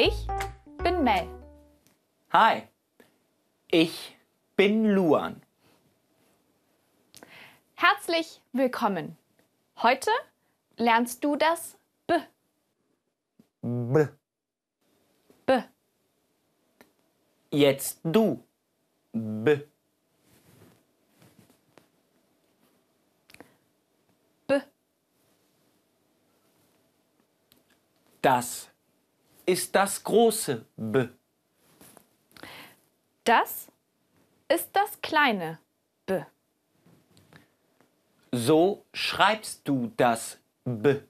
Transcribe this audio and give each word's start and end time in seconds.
Ich 0.00 0.28
bin 0.84 1.02
Mel. 1.02 1.28
Hi, 2.30 2.68
ich 3.66 4.16
bin 4.54 4.84
Luan. 4.94 5.42
Herzlich 7.74 8.40
willkommen. 8.52 9.18
Heute 9.82 10.12
lernst 10.76 11.24
du 11.24 11.34
das 11.34 11.76
B. 12.06 12.14
B. 13.60 14.06
B. 15.44 15.62
Jetzt 17.50 17.98
du. 18.04 18.40
B. 19.12 19.62
B. 24.46 24.60
Das 28.22 28.70
ist 29.48 29.74
das 29.74 30.04
große 30.04 30.66
B. 30.76 31.08
Das 33.24 33.68
ist 34.46 34.68
das 34.74 35.00
kleine 35.00 35.58
B. 36.04 36.22
So 38.30 38.84
schreibst 38.92 39.66
du 39.66 39.90
das 39.96 40.38
B. 40.66 41.00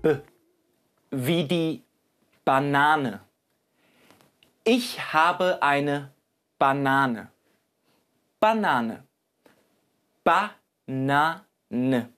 B. 0.00 0.16
Wie 1.10 1.44
die 1.44 1.84
Banane. 2.42 3.20
Ich 4.64 5.12
habe 5.12 5.62
eine 5.62 6.10
Banane. 6.58 7.30
Banane. 8.42 9.06
Banane. 10.24 12.12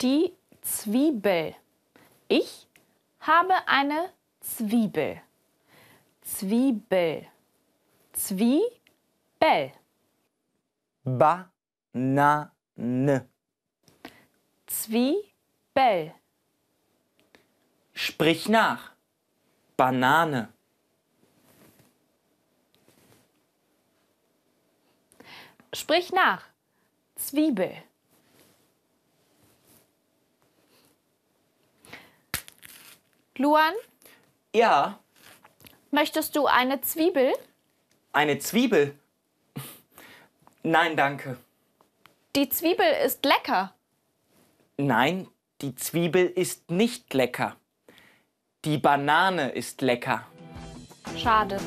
Die 0.00 0.32
Zwiebel. 0.62 1.54
Ich 2.28 2.66
habe 3.20 3.52
eine 3.66 4.10
Zwiebel. 4.40 5.20
Zwiebel. 6.22 7.26
Zwiebel. 8.14 9.72
Banane. 11.04 12.50
Zwiebel. 14.66 16.14
Sprich 17.92 18.48
nach. 18.48 18.92
Banane. 19.76 20.54
Sprich 25.72 26.12
nach. 26.12 26.42
Zwiebel. 27.16 27.76
Luan, 33.36 33.72
Ja, 34.54 34.98
möchtest 35.90 36.36
du 36.36 36.46
eine 36.46 36.80
Zwiebel? 36.80 37.32
eine 38.12 38.38
Zwiebel. 38.38 38.98
Nein, 40.62 40.96
danke. 40.96 41.38
Die 42.36 42.48
Zwiebel 42.48 42.86
ist 43.06 43.24
lecker. 43.24 43.72
Nein, 44.76 45.26
die 45.62 45.74
Zwiebel 45.74 46.26
ist 46.26 46.70
nicht 46.70 47.14
lecker. 47.14 47.56
Die 48.64 48.76
Banane 48.78 49.50
ist 49.52 49.80
lecker. 49.80 50.26
Schade. 51.16 51.58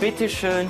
Bitteschön. 0.00 0.68